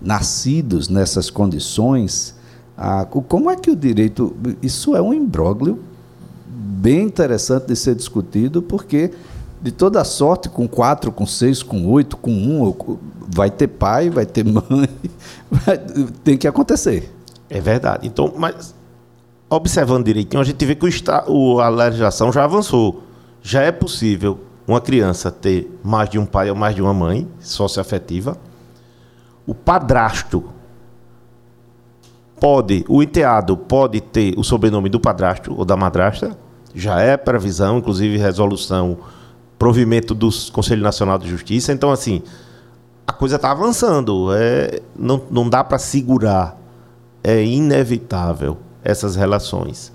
nascidos 0.00 0.88
nessas 0.88 1.30
condições, 1.30 2.34
ah, 2.76 3.06
como 3.06 3.50
é 3.50 3.56
que 3.56 3.70
o 3.70 3.76
direito. 3.76 4.36
Isso 4.62 4.94
é 4.94 5.00
um 5.00 5.14
imbróglio 5.14 5.78
bem 6.46 7.06
interessante 7.06 7.68
de 7.68 7.76
ser 7.76 7.94
discutido, 7.94 8.60
porque 8.60 9.10
de 9.64 9.72
toda 9.72 10.04
sorte, 10.04 10.50
com 10.50 10.68
quatro, 10.68 11.10
com 11.10 11.24
seis, 11.24 11.62
com 11.62 11.86
oito, 11.86 12.18
com 12.18 12.30
um, 12.30 12.98
vai 13.26 13.50
ter 13.50 13.66
pai, 13.66 14.10
vai 14.10 14.26
ter 14.26 14.44
mãe, 14.44 14.62
vai, 15.50 15.78
tem 16.22 16.36
que 16.36 16.46
acontecer. 16.46 17.10
É 17.48 17.62
verdade. 17.62 18.06
Então, 18.06 18.34
mas 18.36 18.74
observando 19.48 20.04
direitinho, 20.04 20.42
a 20.42 20.44
gente 20.44 20.62
vê 20.66 20.74
que 20.74 20.84
o, 20.84 20.90
o, 21.28 21.60
a 21.60 21.70
legislação 21.70 22.30
já 22.30 22.44
avançou. 22.44 23.04
Já 23.40 23.62
é 23.62 23.72
possível 23.72 24.38
uma 24.68 24.82
criança 24.82 25.30
ter 25.30 25.74
mais 25.82 26.10
de 26.10 26.18
um 26.18 26.26
pai 26.26 26.50
ou 26.50 26.56
mais 26.56 26.74
de 26.74 26.82
uma 26.82 26.92
mãe, 26.92 27.26
socioafetiva. 27.40 28.36
O 29.46 29.54
padrasto 29.54 30.44
pode, 32.38 32.84
o 32.86 33.02
enteado 33.02 33.56
pode 33.56 34.02
ter 34.02 34.34
o 34.38 34.44
sobrenome 34.44 34.90
do 34.90 35.00
padrasto 35.00 35.54
ou 35.56 35.64
da 35.64 35.74
madrasta, 35.74 36.36
já 36.74 37.00
é 37.00 37.16
previsão, 37.16 37.78
inclusive 37.78 38.18
resolução, 38.18 38.98
provimento 39.64 40.14
do 40.14 40.28
Conselho 40.52 40.82
Nacional 40.82 41.16
de 41.16 41.26
Justiça. 41.26 41.72
Então, 41.72 41.90
assim, 41.90 42.20
a 43.06 43.12
coisa 43.14 43.36
está 43.36 43.50
avançando. 43.50 44.28
É, 44.34 44.82
não, 44.94 45.22
não 45.30 45.48
dá 45.48 45.64
para 45.64 45.78
segurar. 45.78 46.54
É 47.22 47.42
inevitável 47.42 48.58
essas 48.82 49.16
relações. 49.16 49.90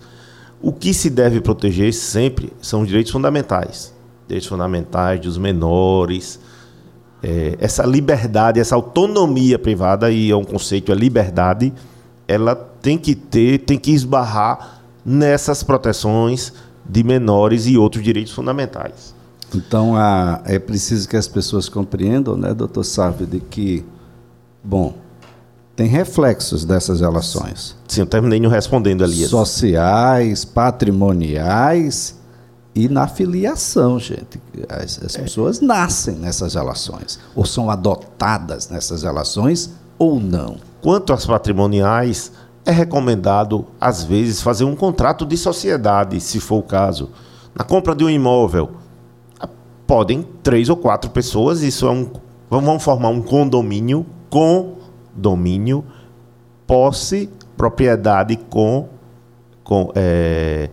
O 0.59 0.73
que 0.73 0.91
se 0.91 1.07
deve 1.07 1.39
proteger 1.39 1.93
sempre 1.93 2.51
são 2.59 2.81
os 2.81 2.88
direitos 2.88 3.11
fundamentais. 3.11 3.93
Direitos 4.27 4.49
fundamentais 4.49 5.19
dos 5.19 5.38
menores, 5.38 6.39
é, 7.21 7.55
essa 7.59 7.85
liberdade, 7.85 8.59
essa 8.59 8.73
autonomia 8.73 9.59
privada, 9.59 10.09
e 10.09 10.31
é 10.31 10.35
um 10.35 10.43
conceito, 10.43 10.91
a 10.91 10.95
liberdade, 10.95 11.71
ela 12.27 12.55
tem 12.55 12.97
que 12.97 13.13
ter, 13.13 13.59
tem 13.59 13.77
que 13.77 13.91
esbarrar 13.91 14.81
nessas 15.05 15.61
proteções 15.61 16.53
de 16.83 17.03
menores 17.03 17.67
e 17.67 17.77
outros 17.77 18.03
direitos 18.03 18.33
fundamentais. 18.33 19.18
Então, 19.53 19.95
a, 19.95 20.41
é 20.45 20.59
preciso 20.59 21.07
que 21.07 21.17
as 21.17 21.27
pessoas 21.27 21.67
compreendam, 21.67 22.37
né, 22.37 22.53
doutor 22.53 22.83
Sávio, 22.83 23.25
de 23.25 23.39
que, 23.39 23.83
bom, 24.63 24.93
tem 25.75 25.87
reflexos 25.87 26.65
dessas 26.65 26.99
relações. 26.99 27.75
Sim, 27.87 28.01
eu 28.01 28.05
terminei 28.05 28.39
não 28.39 28.49
respondendo 28.49 29.03
ali. 29.03 29.25
Sociais, 29.27 30.43
patrimoniais 30.45 32.15
e 32.75 32.87
na 32.87 33.07
filiação, 33.07 33.99
gente. 33.99 34.39
As, 34.67 35.01
as 35.03 35.15
é. 35.15 35.21
pessoas 35.21 35.61
nascem 35.61 36.15
nessas 36.15 36.53
relações, 36.53 37.19
ou 37.33 37.45
são 37.45 37.71
adotadas 37.71 38.69
nessas 38.69 39.03
relações, 39.03 39.71
ou 39.97 40.19
não. 40.19 40.57
Quanto 40.81 41.11
às 41.11 41.25
patrimoniais, 41.25 42.31
é 42.65 42.71
recomendado, 42.71 43.65
às 43.81 44.03
vezes, 44.03 44.41
fazer 44.41 44.63
um 44.63 44.75
contrato 44.75 45.25
de 45.25 45.35
sociedade, 45.35 46.19
se 46.19 46.39
for 46.39 46.57
o 46.57 46.63
caso. 46.63 47.09
Na 47.55 47.63
compra 47.63 47.95
de 47.95 48.03
um 48.03 48.09
imóvel, 48.09 48.71
podem 49.89 50.24
três 50.43 50.69
ou 50.69 50.77
quatro 50.77 51.10
pessoas, 51.10 51.63
isso 51.63 51.88
é 51.88 51.89
um. 51.89 52.12
Vamos 52.48 52.84
formar 52.84 53.10
um 53.10 53.24
condomínio 53.24 54.05
com 54.29 54.75
domínio, 55.15 55.84
posse, 56.67 57.27
propriedade 57.58 58.38
com, 58.51 58.88
com 59.63 59.91
é, 59.96 60.69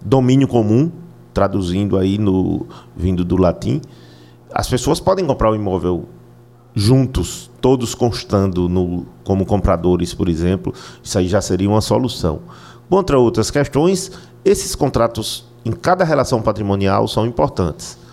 domínio 0.00 0.46
comum, 0.46 0.92
traduzindo 1.34 1.98
aí 1.98 2.18
no 2.18 2.68
vindo 2.96 3.24
do 3.24 3.36
latim. 3.36 3.82
As 4.54 4.68
pessoas 4.68 5.00
podem 5.00 5.26
comprar 5.26 5.50
o 5.50 5.56
imóvel 5.56 6.04
juntos, 6.72 7.50
todos 7.60 7.96
constando 7.96 8.68
no, 8.68 9.06
como 9.24 9.44
compradores, 9.44 10.14
por 10.14 10.28
exemplo, 10.28 10.72
isso 11.02 11.18
aí 11.18 11.26
já 11.26 11.40
seria 11.40 11.68
uma 11.68 11.80
solução. 11.80 12.42
Contra 12.88 13.18
outras 13.18 13.50
questões, 13.50 14.12
esses 14.44 14.76
contratos 14.76 15.48
em 15.64 15.72
cada 15.72 16.04
relação 16.04 16.40
patrimonial 16.40 17.08
são 17.08 17.26
importantes. 17.26 18.05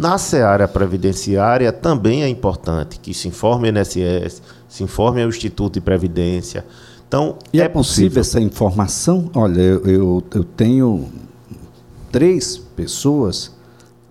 Na 0.00 0.16
seara 0.16 0.66
previdenciária 0.66 1.70
também 1.70 2.22
é 2.22 2.28
importante 2.28 2.98
que 2.98 3.12
se 3.12 3.28
informe 3.28 3.70
o 3.70 3.78
INSS, 3.78 4.40
se 4.66 4.82
informe 4.82 5.22
o 5.22 5.28
Instituto 5.28 5.74
de 5.74 5.82
Previdência. 5.82 6.64
Então, 7.06 7.36
e 7.52 7.60
é, 7.60 7.64
é 7.64 7.68
possível, 7.68 8.08
possível 8.08 8.20
essa 8.22 8.40
informação? 8.40 9.30
Olha, 9.34 9.60
eu, 9.60 9.84
eu, 9.84 10.24
eu 10.34 10.42
tenho 10.42 11.06
três 12.10 12.56
pessoas 12.56 13.54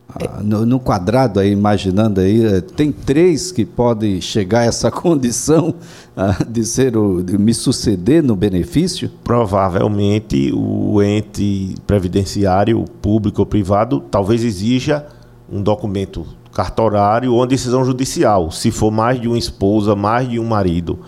ah, 0.07 0.41
no, 0.43 0.63
no, 0.63 0.79
quadrado 0.79 1.39
aí, 1.39 1.51
imaginando 1.51 2.21
aí, 2.21 2.45
eh, 2.45 2.61
tem 2.61 2.91
três 2.91 3.51
que 3.51 3.65
podem 3.65 4.21
chegar 4.21 4.59
a 4.59 4.65
essa 4.65 4.89
condição 4.93 5.73
ah, 6.15 6.37
de 6.47 6.65
ser 6.65 6.95
o, 6.95 7.23
de 7.23 7.35
me 7.35 7.53
suceder 7.53 8.21
no 8.21 8.35
benefício? 8.35 9.09
Provavelmente 9.23 10.51
o 10.53 11.01
ente 11.01 11.73
previdenciário, 11.87 12.85
público 13.01 13.41
ou 13.41 13.45
privado, 13.47 14.01
talvez 14.11 14.43
exija 14.43 15.03
um 15.51 15.61
documento 15.61 16.25
cartorário 16.53 17.31
ou 17.31 17.39
uma 17.39 17.47
decisão 17.47 17.85
judicial, 17.85 18.51
se 18.51 18.71
for 18.71 18.91
mais 18.91 19.19
de 19.19 19.27
uma 19.27 19.37
esposa, 19.37 19.95
mais 19.95 20.29
de 20.29 20.39
um 20.39 20.45
marido. 20.45 20.99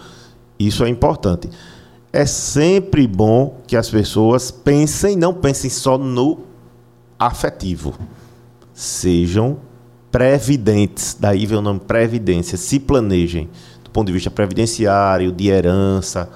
Isso 0.59 0.83
é 0.83 0.89
importante. 0.89 1.49
É 2.13 2.25
sempre 2.25 3.07
bom 3.07 3.61
que 3.65 3.75
as 3.75 3.89
pessoas 3.89 4.51
pensem, 4.51 5.15
não 5.15 5.33
pensem 5.33 5.69
só 5.69 5.97
no 5.97 6.39
afetivo 7.17 7.93
sejam 8.81 9.57
previdentes, 10.11 11.15
daí 11.19 11.45
vem 11.45 11.57
o 11.57 11.61
nome 11.61 11.79
previdência, 11.79 12.57
se 12.57 12.79
planejem 12.79 13.47
do 13.83 13.91
ponto 13.91 14.07
de 14.07 14.13
vista 14.13 14.31
previdenciário, 14.31 15.31
de 15.31 15.47
herança, 15.47 16.27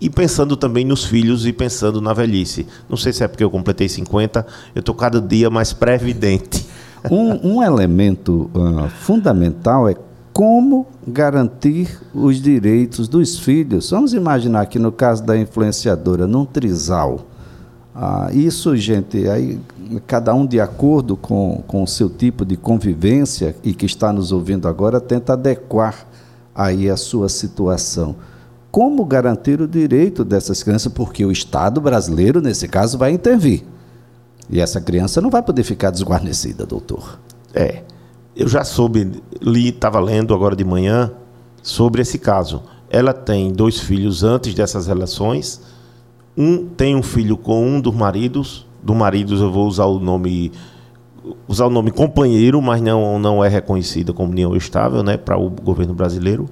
e 0.00 0.10
pensando 0.10 0.56
também 0.56 0.84
nos 0.84 1.04
filhos 1.04 1.46
e 1.46 1.52
pensando 1.52 2.00
na 2.00 2.12
velhice. 2.12 2.66
Não 2.88 2.96
sei 2.96 3.12
se 3.12 3.22
é 3.22 3.28
porque 3.28 3.44
eu 3.44 3.50
completei 3.50 3.88
50, 3.88 4.46
eu 4.74 4.80
estou 4.80 4.94
cada 4.94 5.20
dia 5.20 5.48
mais 5.48 5.72
previdente. 5.72 6.65
Um, 7.10 7.54
um 7.54 7.62
elemento 7.62 8.50
uh, 8.54 8.88
fundamental 8.88 9.88
é 9.88 9.94
como 10.32 10.86
garantir 11.06 11.98
os 12.14 12.40
direitos 12.42 13.08
dos 13.08 13.38
filhos. 13.38 13.90
Vamos 13.90 14.12
imaginar 14.12 14.66
que 14.66 14.78
no 14.78 14.92
caso 14.92 15.24
da 15.24 15.36
influenciadora, 15.36 16.26
num 16.26 16.44
trisal, 16.44 17.20
ah, 17.94 18.28
isso, 18.30 18.76
gente, 18.76 19.26
aí 19.26 19.58
cada 20.06 20.34
um 20.34 20.44
de 20.44 20.60
acordo 20.60 21.16
com, 21.16 21.62
com 21.66 21.82
o 21.82 21.86
seu 21.86 22.10
tipo 22.10 22.44
de 22.44 22.54
convivência 22.54 23.56
e 23.64 23.72
que 23.72 23.86
está 23.86 24.12
nos 24.12 24.32
ouvindo 24.32 24.68
agora, 24.68 25.00
tenta 25.00 25.32
adequar 25.32 26.06
aí 26.54 26.90
a 26.90 26.96
sua 26.98 27.30
situação. 27.30 28.14
Como 28.70 29.02
garantir 29.06 29.62
o 29.62 29.66
direito 29.66 30.22
dessas 30.22 30.62
crianças? 30.62 30.92
Porque 30.92 31.24
o 31.24 31.32
Estado 31.32 31.80
brasileiro, 31.80 32.42
nesse 32.42 32.68
caso, 32.68 32.98
vai 32.98 33.12
intervir. 33.12 33.64
E 34.48 34.60
essa 34.60 34.80
criança 34.80 35.20
não 35.20 35.30
vai 35.30 35.42
poder 35.42 35.62
ficar 35.62 35.90
desguarnecida, 35.90 36.64
doutor. 36.64 37.18
É. 37.54 37.82
Eu 38.34 38.48
já 38.48 38.64
soube, 38.64 39.22
li, 39.40 39.68
estava 39.68 39.98
lendo 39.98 40.34
agora 40.34 40.54
de 40.54 40.64
manhã 40.64 41.10
sobre 41.62 42.02
esse 42.02 42.18
caso. 42.18 42.62
Ela 42.90 43.12
tem 43.12 43.52
dois 43.52 43.80
filhos 43.80 44.22
antes 44.22 44.54
dessas 44.54 44.86
relações 44.86 45.60
um 46.36 46.66
tem 46.66 46.94
um 46.94 47.02
filho 47.02 47.36
com 47.36 47.66
um 47.66 47.80
dos 47.80 47.94
maridos, 47.94 48.66
do 48.82 48.94
marido 48.94 49.34
eu 49.34 49.50
vou 49.50 49.66
usar 49.66 49.86
o 49.86 49.98
nome 49.98 50.52
usar 51.48 51.66
o 51.66 51.70
nome 51.70 51.90
companheiro, 51.90 52.60
mas 52.60 52.80
não 52.80 53.18
não 53.18 53.42
é 53.42 53.48
reconhecida 53.48 54.12
como 54.12 54.30
união 54.30 54.54
estável, 54.54 55.02
né, 55.02 55.16
para 55.16 55.38
o 55.38 55.48
governo 55.48 55.94
brasileiro, 55.94 56.48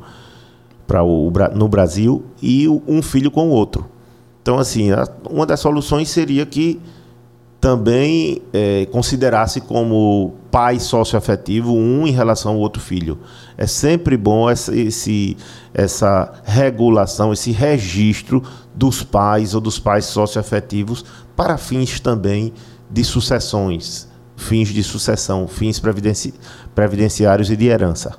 para 0.86 1.02
o 1.04 1.30
no 1.54 1.68
Brasil 1.68 2.24
e 2.42 2.66
um 2.68 3.02
filho 3.02 3.30
com 3.30 3.48
o 3.48 3.50
outro. 3.50 3.86
Então 4.42 4.58
assim, 4.58 4.88
uma 5.28 5.44
das 5.44 5.60
soluções 5.60 6.08
seria 6.08 6.46
que 6.46 6.80
também 7.64 8.42
é, 8.52 8.84
considerasse 8.92 9.58
como 9.58 10.34
pai 10.50 10.78
socioafetivo 10.78 11.74
um 11.74 12.06
em 12.06 12.10
relação 12.10 12.52
ao 12.52 12.58
outro 12.58 12.78
filho. 12.82 13.18
É 13.56 13.66
sempre 13.66 14.18
bom 14.18 14.50
essa, 14.50 14.76
esse, 14.76 15.34
essa 15.72 16.30
regulação, 16.44 17.32
esse 17.32 17.52
registro 17.52 18.42
dos 18.74 19.02
pais 19.02 19.54
ou 19.54 19.62
dos 19.62 19.78
pais 19.78 20.04
socioafetivos 20.04 21.06
para 21.34 21.56
fins 21.56 21.98
também 21.98 22.52
de 22.90 23.02
sucessões, 23.02 24.08
fins 24.36 24.68
de 24.68 24.82
sucessão, 24.84 25.48
fins 25.48 25.80
previdenci 25.80 26.34
previdenciários 26.74 27.48
e 27.50 27.56
de 27.56 27.68
herança. 27.68 28.14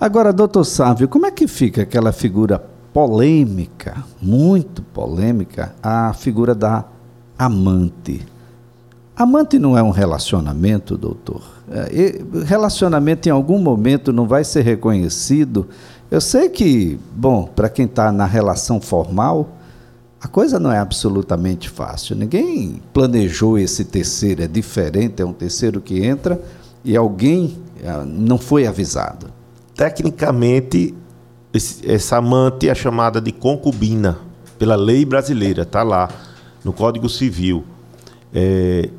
Agora, 0.00 0.32
doutor 0.32 0.64
Sávio, 0.64 1.06
como 1.06 1.26
é 1.26 1.30
que 1.30 1.46
fica 1.46 1.82
aquela 1.82 2.12
figura 2.12 2.64
polêmica, 2.94 4.02
muito 4.22 4.80
polêmica, 4.80 5.74
a 5.82 6.14
figura 6.14 6.54
da 6.54 6.86
amante. 7.38 8.32
Amante 9.16 9.60
não 9.60 9.78
é 9.78 9.82
um 9.82 9.90
relacionamento, 9.90 10.98
doutor. 10.98 11.42
É, 11.70 12.20
relacionamento 12.44 13.28
em 13.28 13.32
algum 13.32 13.58
momento 13.58 14.12
não 14.12 14.26
vai 14.26 14.42
ser 14.42 14.62
reconhecido. 14.62 15.68
Eu 16.10 16.20
sei 16.20 16.48
que, 16.48 16.98
bom, 17.14 17.44
para 17.44 17.68
quem 17.68 17.86
está 17.86 18.10
na 18.10 18.26
relação 18.26 18.80
formal, 18.80 19.56
a 20.20 20.26
coisa 20.26 20.58
não 20.58 20.72
é 20.72 20.78
absolutamente 20.78 21.68
fácil. 21.68 22.16
Ninguém 22.16 22.80
planejou 22.92 23.56
esse 23.58 23.84
terceiro, 23.84 24.42
é 24.42 24.48
diferente, 24.48 25.22
é 25.22 25.24
um 25.24 25.32
terceiro 25.32 25.80
que 25.80 26.04
entra 26.04 26.40
e 26.84 26.96
alguém 26.96 27.58
é, 27.82 28.04
não 28.04 28.36
foi 28.36 28.66
avisado. 28.66 29.26
Tecnicamente, 29.76 30.92
esse, 31.52 31.88
essa 31.88 32.16
amante 32.16 32.68
é 32.68 32.74
chamada 32.74 33.20
de 33.20 33.30
concubina 33.30 34.18
pela 34.58 34.74
lei 34.74 35.04
brasileira, 35.04 35.62
está 35.62 35.82
lá 35.84 36.08
no 36.64 36.72
Código 36.72 37.08
Civil. 37.08 37.62
É, 38.32 38.90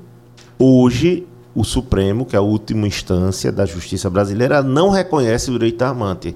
hoje, 0.60 1.28
o 1.54 1.64
Supremo, 1.64 2.26
que 2.26 2.36
é 2.36 2.40
a 2.40 2.42
última 2.42 2.88
instância 2.88 3.52
da 3.52 3.66
justiça 3.66 4.10
brasileira, 4.10 4.62
não 4.62 4.90
reconhece 4.90 5.50
o 5.50 5.54
direito 5.54 5.78
da 5.78 5.90
amante. 5.90 6.36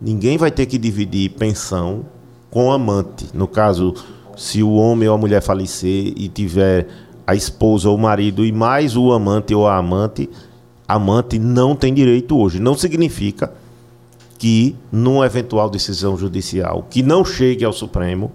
Ninguém 0.00 0.38
vai 0.38 0.50
ter 0.50 0.66
que 0.66 0.78
dividir 0.78 1.30
pensão 1.30 2.06
com 2.50 2.72
amante. 2.72 3.26
No 3.34 3.46
caso, 3.46 3.94
se 4.36 4.62
o 4.62 4.72
homem 4.72 5.08
ou 5.08 5.14
a 5.14 5.18
mulher 5.18 5.42
falecer 5.42 6.12
e 6.16 6.28
tiver 6.28 6.86
a 7.26 7.34
esposa 7.34 7.88
ou 7.90 7.96
o 7.96 8.00
marido 8.00 8.44
e 8.44 8.52
mais 8.52 8.96
o 8.96 9.12
amante 9.12 9.54
ou 9.54 9.66
a 9.66 9.76
amante, 9.76 10.30
amante 10.86 11.38
não 11.38 11.76
tem 11.76 11.92
direito 11.92 12.38
hoje. 12.38 12.58
Não 12.58 12.74
significa 12.74 13.52
que, 14.38 14.74
numa 14.90 15.26
eventual 15.26 15.68
decisão 15.68 16.16
judicial 16.16 16.86
que 16.88 17.02
não 17.02 17.24
chegue 17.24 17.64
ao 17.64 17.72
Supremo, 17.72 18.32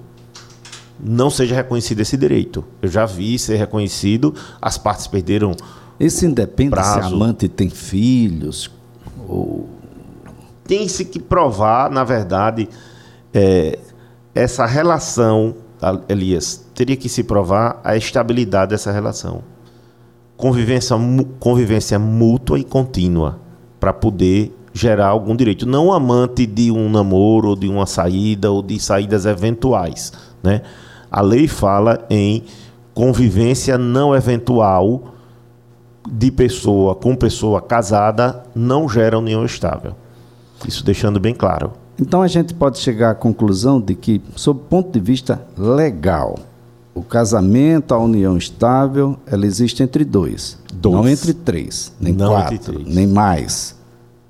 não 0.99 1.29
seja 1.29 1.55
reconhecido 1.55 1.99
esse 2.01 2.17
direito. 2.17 2.63
Eu 2.81 2.89
já 2.89 3.05
vi 3.05 3.37
ser 3.37 3.55
reconhecido, 3.55 4.33
as 4.61 4.77
partes 4.77 5.07
perderam. 5.07 5.55
Isso 5.99 6.25
independe 6.25 6.71
prazo. 6.71 6.93
se 6.93 6.99
a 6.99 7.05
amante 7.05 7.47
tem 7.47 7.69
filhos 7.69 8.69
ou. 9.27 9.69
Tem-se 10.65 11.03
que 11.03 11.19
provar, 11.19 11.91
na 11.91 12.05
verdade, 12.05 12.69
é, 13.33 13.77
essa 14.33 14.65
relação, 14.65 15.55
Elias, 16.07 16.65
teria 16.73 16.95
que 16.95 17.09
se 17.09 17.23
provar 17.23 17.81
a 17.83 17.97
estabilidade 17.97 18.69
dessa 18.69 18.89
relação. 18.89 19.43
Convivência, 20.37 20.95
convivência 21.39 21.99
mútua 21.99 22.57
e 22.57 22.63
contínua 22.63 23.39
para 23.77 23.91
poder 23.91 24.55
gerar 24.73 25.07
algum 25.07 25.35
direito. 25.35 25.65
Não 25.65 25.93
amante 25.93 26.45
de 26.45 26.71
um 26.71 26.89
namoro, 26.89 27.49
ou 27.49 27.55
de 27.55 27.67
uma 27.67 27.85
saída, 27.85 28.49
ou 28.49 28.61
de 28.61 28.79
saídas 28.79 29.25
eventuais. 29.25 30.11
Né? 30.41 30.61
A 31.13 31.21
lei 31.21 31.47
fala 31.47 32.03
em 32.09 32.43
convivência 32.91 33.77
não 33.77 34.15
eventual 34.15 35.13
de 36.09 36.31
pessoa 36.31 36.95
com 36.95 37.15
pessoa 37.15 37.61
casada 37.61 38.43
não 38.55 38.89
gera 38.89 39.19
união 39.19 39.45
estável. 39.45 39.95
Isso 40.67 40.83
deixando 40.83 41.19
bem 41.19 41.35
claro. 41.35 41.73
Então 41.99 42.23
a 42.23 42.27
gente 42.27 42.55
pode 42.55 42.79
chegar 42.79 43.11
à 43.11 43.15
conclusão 43.15 43.79
de 43.79 43.93
que, 43.93 44.23
sob 44.35 44.59
o 44.59 44.63
ponto 44.63 44.91
de 44.91 44.99
vista 44.99 45.45
legal, 45.55 46.39
o 46.95 47.03
casamento, 47.03 47.93
a 47.93 47.99
união 47.99 48.35
estável, 48.35 49.15
ela 49.27 49.45
existe 49.45 49.83
entre 49.83 50.03
dois, 50.03 50.57
dois. 50.73 50.95
não 50.95 51.07
entre 51.07 51.31
três, 51.35 51.93
nem 52.01 52.11
não 52.11 52.31
quatro, 52.31 52.81
nem 52.87 53.05
mais. 53.05 53.75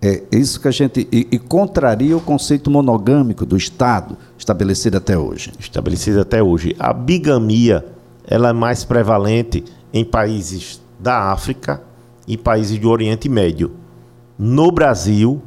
É 0.02 0.22
isso 0.34 0.60
que 0.60 0.68
a 0.68 0.72
gente. 0.72 1.08
E, 1.10 1.30
e, 1.32 1.40
contraria 1.40 2.18
o 2.18 2.20
conceito 2.20 2.70
monogâmico 2.70 3.46
do 3.46 3.56
Estado 3.56 4.18
estabelecido 4.44 4.98
até 4.98 5.18
hoje. 5.18 5.52
Estabelecido 5.58 6.20
até 6.20 6.44
hoje. 6.44 6.76
A 6.78 6.94
bigamia 6.94 7.86
ela 8.26 8.50
é 8.50 8.54
mais 8.54 8.84
prevalente 8.84 9.64
em 9.94 10.04
países 10.04 10.82
da 11.00 11.32
África 11.32 11.82
e 12.28 12.38
países 12.38 12.78
do 12.78 12.90
Oriente 12.90 13.28
Médio. 13.28 13.72
No 14.38 14.72
Brasil, 14.72 15.42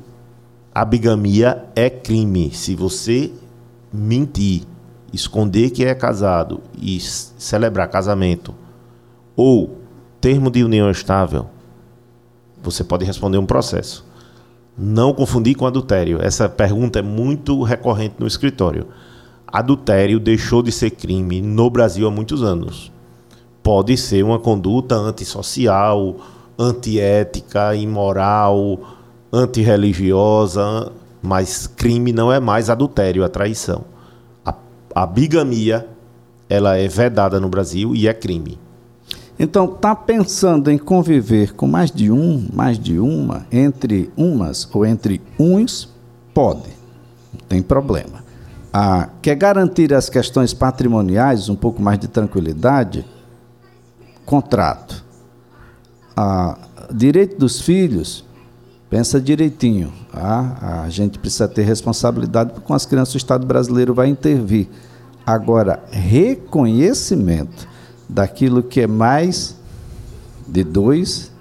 a 0.75 0.85
bigamia 0.85 1.65
é 1.75 1.89
crime. 1.91 2.51
Se 2.53 2.75
você 2.75 3.31
mentir, 3.93 4.63
esconder 5.13 5.71
que 5.71 5.85
é 5.85 5.95
casado 5.95 6.61
e 6.79 6.99
celebrar 7.01 7.89
casamento 7.89 8.55
ou 9.35 9.79
termo 10.21 10.51
de 10.51 10.65
união 10.65 10.91
estável, 10.91 11.47
você 12.63 12.83
pode 12.83 13.05
responder 13.05 13.39
um 13.39 13.47
processo. 13.47 14.06
Não 14.79 15.15
confundir 15.15 15.55
com 15.55 15.67
adultério. 15.67 16.21
Essa 16.21 16.49
pergunta 16.49 16.99
é 16.99 17.03
muito 17.03 17.62
recorrente 17.62 18.17
no 18.19 18.27
escritório. 18.27 18.87
Adultério 19.47 20.21
deixou 20.21 20.62
de 20.62 20.71
ser 20.71 20.91
crime 20.91 21.41
no 21.41 21.71
Brasil 21.71 22.07
há 22.07 22.11
muitos 22.11 22.43
anos. 22.43 22.93
Pode 23.62 23.97
ser 23.97 24.23
uma 24.23 24.39
conduta 24.39 24.95
antissocial, 24.95 26.17
antiética, 26.59 27.75
imoral, 27.75 28.81
antirreligiosa, 29.33 30.93
mas 31.23 31.67
crime 31.67 32.12
não 32.12 32.33
é 32.33 32.39
mais 32.39 32.69
adultério, 32.69 33.25
é 33.25 33.29
traição. 33.29 33.85
A, 34.45 34.55
a 34.95 35.07
bigamia 35.07 35.87
ela 36.49 36.77
é 36.77 36.87
vedada 36.87 37.41
no 37.41 37.49
Brasil 37.49 37.95
e 37.95 38.07
é 38.07 38.15
crime. 38.15 38.59
Então, 39.38 39.66
tá 39.66 39.94
pensando 39.94 40.70
em 40.70 40.79
conviver 40.79 41.53
com 41.55 41.66
mais 41.66 41.90
de 41.90 42.11
um, 42.11 42.49
mais 42.53 42.79
de 42.79 42.99
uma, 42.99 43.46
entre 43.53 44.11
umas 44.16 44.66
ou 44.72 44.87
entre 44.87 45.20
uns? 45.38 45.92
Pode, 46.33 46.70
não 47.33 47.40
tem 47.46 47.62
problema. 47.62 48.25
Ah, 48.72 49.11
quer 49.20 49.35
garantir 49.35 49.92
as 49.92 50.09
questões 50.09 50.55
patrimoniais, 50.55 51.49
um 51.51 51.57
pouco 51.57 51.83
mais 51.83 51.99
de 51.99 52.09
tranquilidade? 52.09 53.05
Contrato. 54.25 55.05
Ah, 56.16 56.59
direito 56.90 57.38
dos 57.38 57.61
filhos, 57.61 58.25
pensa 58.88 59.20
direitinho. 59.20 59.92
Ah, 60.14 60.83
a 60.85 60.88
gente 60.88 61.18
precisa 61.18 61.46
ter 61.46 61.62
responsabilidade 61.62 62.59
com 62.61 62.72
as 62.72 62.87
crianças, 62.87 63.14
o 63.14 63.18
Estado 63.18 63.46
brasileiro 63.46 63.92
vai 63.92 64.09
intervir. 64.09 64.68
Agora, 65.27 65.83
reconhecimento 65.90 67.76
daquilo 68.09 68.62
que 68.62 68.81
é 68.81 68.87
mais 68.87 69.57
de 70.47 70.62
dois 70.62 71.33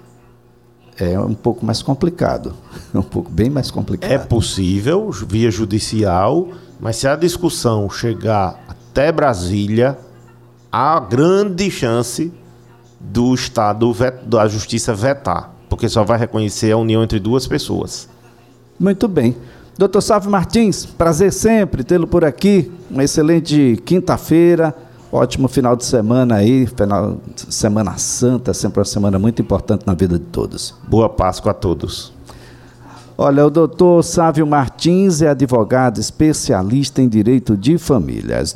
é 0.98 1.18
um 1.18 1.34
pouco 1.34 1.64
mais 1.64 1.82
complicado. 1.82 2.54
É 2.94 2.98
um 2.98 3.02
pouco 3.02 3.30
bem 3.30 3.50
mais 3.50 3.70
complicado. 3.70 4.10
É 4.10 4.18
possível, 4.18 5.10
via 5.10 5.50
judicial, 5.50 6.48
mas 6.80 6.96
se 6.96 7.06
a 7.06 7.16
discussão 7.16 7.88
chegar 7.90 8.58
até 8.68 9.12
Brasília, 9.12 9.98
há 10.72 10.98
grande 10.98 11.70
chance 11.70 12.32
do 12.98 13.34
Estado, 13.34 13.94
da 14.24 14.48
Justiça 14.48 14.94
vetar, 14.94 15.54
porque 15.68 15.88
só 15.88 16.02
vai 16.02 16.18
reconhecer 16.18 16.72
a 16.72 16.78
união 16.78 17.02
entre 17.02 17.20
duas 17.20 17.46
pessoas. 17.46 18.08
Muito 18.78 19.06
bem. 19.06 19.36
Doutor 19.78 20.00
Sávio 20.00 20.30
Martins, 20.30 20.86
prazer 20.86 21.32
sempre 21.32 21.84
tê-lo 21.84 22.06
por 22.06 22.24
aqui. 22.24 22.72
Uma 22.90 23.04
excelente 23.04 23.80
quinta-feira. 23.84 24.74
Ótimo 25.10 25.46
final 25.48 25.76
de 25.76 25.84
semana 25.84 26.36
aí, 26.36 26.66
final 26.66 27.18
Semana 27.48 27.96
Santa, 27.96 28.52
sempre 28.52 28.80
uma 28.80 28.84
semana 28.84 29.18
muito 29.18 29.40
importante 29.40 29.86
na 29.86 29.94
vida 29.94 30.18
de 30.18 30.24
todos. 30.24 30.74
Boa 30.88 31.08
Páscoa 31.08 31.52
a 31.52 31.54
todos. 31.54 32.12
Olha, 33.18 33.46
o 33.46 33.50
doutor 33.50 34.02
Sávio 34.04 34.46
Martins 34.46 35.22
é 35.22 35.28
advogado 35.28 35.98
especialista 35.98 37.00
em 37.00 37.08
direito 37.08 37.56
de 37.56 37.78
famílias. 37.78 38.52